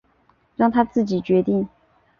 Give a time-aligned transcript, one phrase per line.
[0.55, 1.69] 让他自己决定